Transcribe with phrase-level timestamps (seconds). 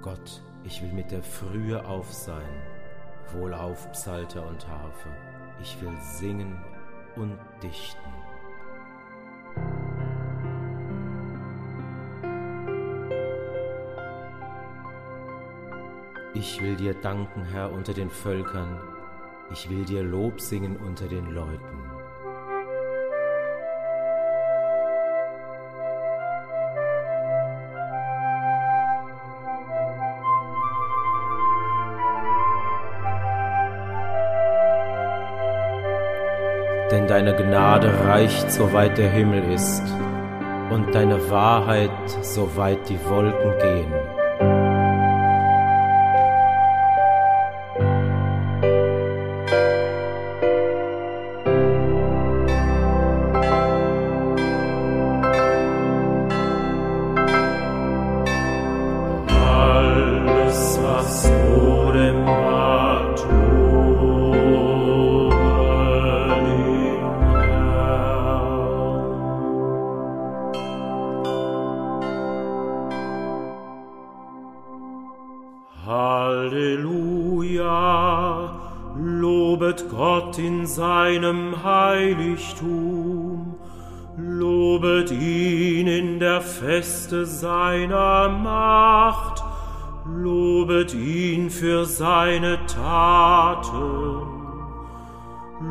[0.00, 2.48] Gott, ich will mit der Frühe auf sein,
[3.32, 5.08] wohlauf Psalter und Harfe,
[5.60, 6.56] ich will singen
[7.16, 7.98] und dichten.
[16.34, 18.80] Ich will dir danken, Herr, unter den Völkern,
[19.50, 21.97] ich will dir Lob singen unter den Leuten.
[36.98, 39.84] Denn deine Gnade reicht, soweit der Himmel ist,
[40.68, 43.97] und deine Wahrheit, soweit die Wolken gehen.
[81.08, 83.56] Seinem Heiligtum,
[84.18, 89.42] lobet ihn in der Feste seiner Macht,
[90.06, 94.20] lobet ihn für seine Taten,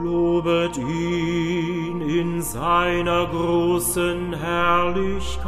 [0.03, 5.45] lobet ihn in seiner großen Herrlichkeit.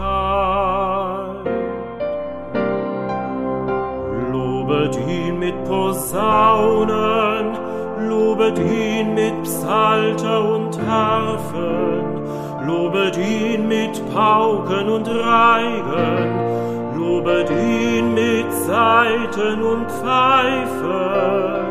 [4.31, 7.68] Lobet ihn mit Posaunen,
[8.07, 12.21] lobet ihn mit Psalter und Harfen,
[12.65, 21.65] lobet ihn mit Pauken und Reigen, lobet ihn mit Saiten und Pfeifen,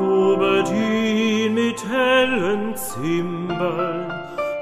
[0.00, 4.12] lobet ihn mit hellen Zimbeln,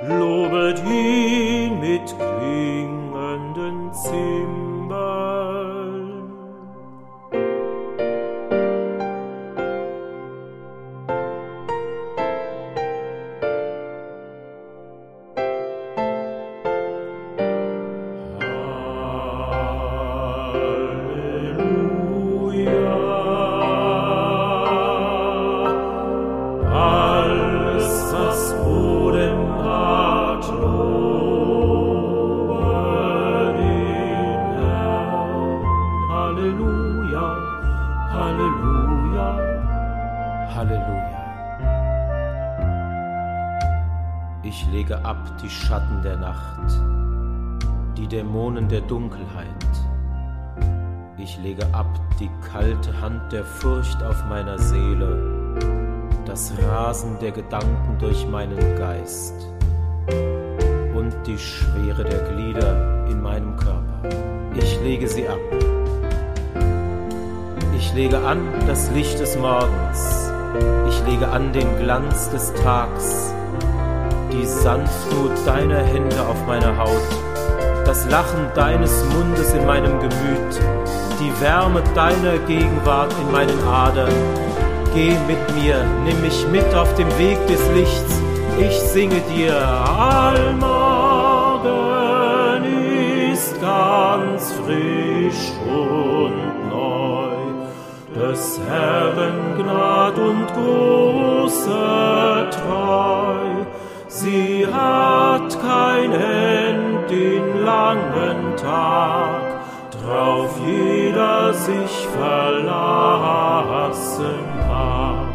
[0.09, 4.60] lobet ihn mit klingenden Zimbeln.
[44.81, 46.71] Lege ab die Schatten der Nacht,
[47.99, 49.67] die Dämonen der Dunkelheit.
[51.19, 55.59] Ich lege ab die kalte Hand der Furcht auf meiner Seele,
[56.25, 59.35] das Rasen der Gedanken durch meinen Geist
[60.95, 64.09] und die Schwere der Glieder in meinem Körper.
[64.55, 65.39] Ich lege sie ab.
[67.77, 70.33] Ich lege an das Licht des Morgens.
[70.89, 73.35] Ich lege an den Glanz des Tags,
[74.33, 77.09] die Sanftmut deiner Hände auf meiner Haut,
[77.85, 80.61] das Lachen deines Mundes in meinem Gemüt,
[81.21, 84.13] die Wärme deiner Gegenwart in meinen Adern.
[84.95, 88.21] Geh mit mir, nimm mich mit auf dem Weg des Lichts.
[88.59, 89.55] Ich singe dir,
[89.99, 91.01] Allmorgen
[93.33, 97.37] ist ganz frisch und neu,
[98.15, 101.71] des Herrn Gnad und große
[102.51, 103.50] Treu.
[104.23, 112.85] Sie hat kein End den langen Tag, drauf jeder sich verlassen
[114.69, 115.30] mag.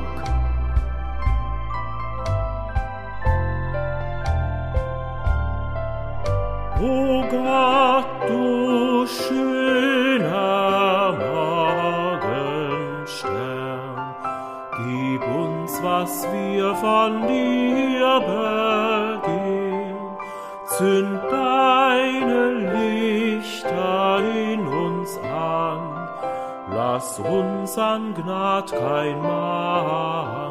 [15.81, 19.95] Was wir von dir begehren.
[20.77, 24.19] Zünd deine Lichter
[24.51, 25.79] in uns an,
[26.71, 30.44] lass uns an Gnad kein Mangel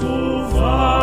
[0.00, 0.99] so far.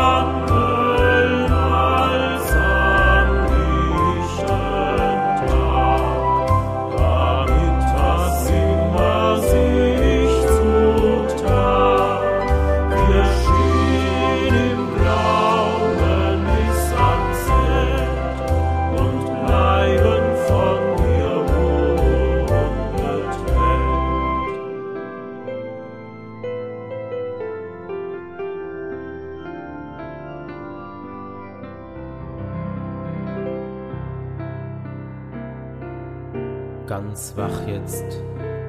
[36.88, 38.06] Ganz wach jetzt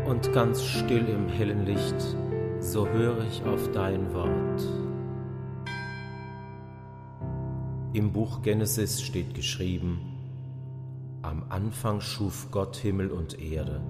[0.08, 2.16] und ganz still im hellen Licht,
[2.58, 4.62] so höre ich auf dein Wort.
[7.92, 10.00] Im Buch Genesis steht geschrieben,
[11.22, 13.80] am Anfang schuf Gott Himmel und Erde,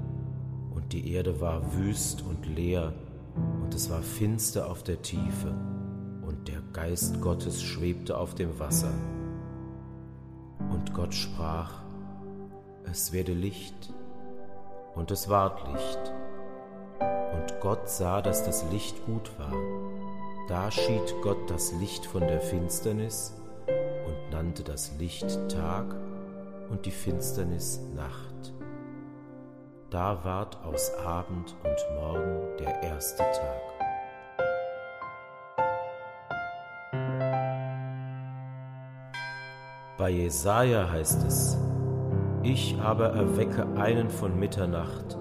[0.74, 2.92] und die Erde war wüst und leer,
[3.62, 5.54] und es war finster auf der Tiefe,
[6.20, 8.92] und der Geist Gottes schwebte auf dem Wasser.
[10.70, 11.80] Und Gott sprach,
[12.84, 13.94] es werde Licht,
[14.98, 16.12] und es ward Licht.
[17.00, 19.52] Und Gott sah, dass das Licht gut war.
[20.48, 23.34] Da schied Gott das Licht von der Finsternis
[23.68, 25.94] und nannte das Licht Tag
[26.68, 28.52] und die Finsternis Nacht.
[29.90, 33.62] Da ward aus Abend und Morgen der erste Tag.
[39.96, 41.56] Bei Jesaja heißt es:
[42.50, 45.18] Ich aber erwecke einen von Mitternacht,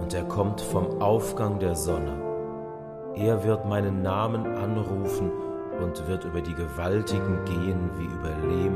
[0.00, 3.12] und er kommt vom Aufgang der Sonne.
[3.16, 5.30] Er wird meinen Namen anrufen
[5.78, 8.74] und wird über die Gewaltigen gehen wie über Lehm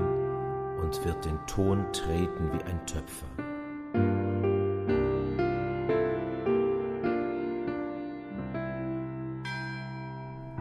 [0.83, 3.27] und wird den Ton treten wie ein Töpfer.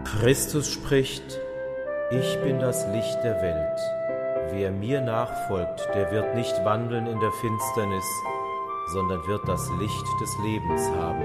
[0.05, 1.41] Christus spricht,
[2.09, 4.02] ich bin das Licht der Welt.
[4.55, 8.05] Wer mir nachfolgt, der wird nicht wandeln in der Finsternis,
[8.93, 11.23] sondern wird das Licht des Lebens haben.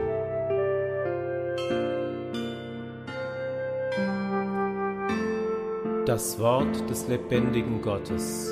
[6.06, 8.50] Das Wort des lebendigen Gottes.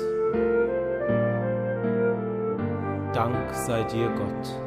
[3.13, 4.66] Dank sei dir, Gott.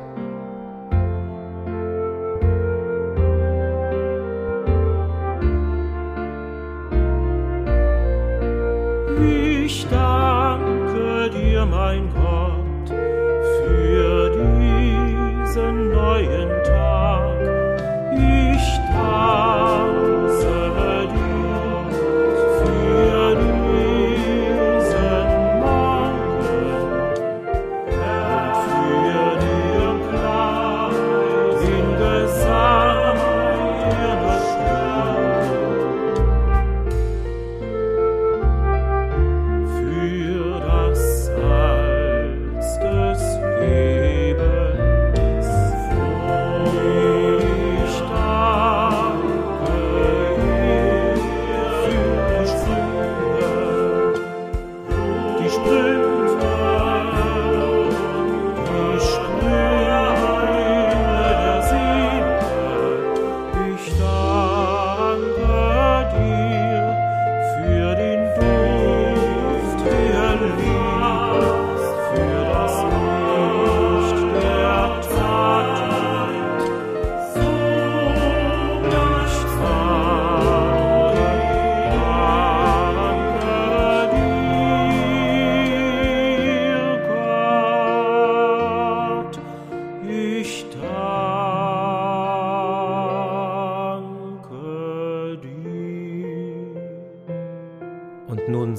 [9.23, 17.37] Ich danke dir, mein Gott, für diesen neuen Tag.
[18.15, 19.90] Ich tanze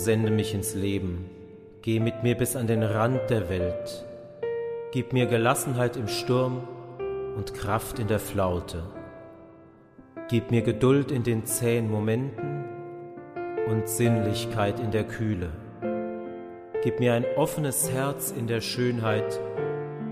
[0.04, 1.30] sende mich ins Leben.
[1.84, 4.04] Geh mit mir bis an den Rand der Welt.
[4.92, 6.68] Gib mir Gelassenheit im Sturm
[7.38, 8.84] und Kraft in der Flaute.
[10.28, 12.66] Gib mir Geduld in den zähen Momenten
[13.68, 15.50] und Sinnlichkeit in der Kühle.
[16.84, 19.40] Gib mir ein offenes Herz in der Schönheit,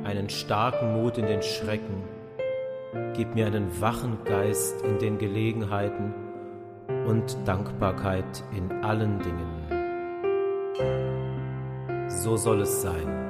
[0.04, 2.04] einen starken Mut in den Schrecken.
[3.16, 6.14] Gib mir einen wachen Geist in den Gelegenheiten
[7.08, 9.79] und Dankbarkeit in allen Dingen.
[12.10, 13.29] So soll es sein.